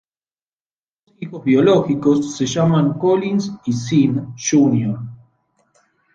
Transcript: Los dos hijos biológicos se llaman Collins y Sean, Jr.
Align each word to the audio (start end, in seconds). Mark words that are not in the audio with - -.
Los 1.05 1.13
dos 1.13 1.21
hijos 1.21 1.43
biológicos 1.43 2.35
se 2.35 2.47
llaman 2.47 2.97
Collins 2.97 3.51
y 3.65 3.73
Sean, 3.73 4.33
Jr. 4.35 4.97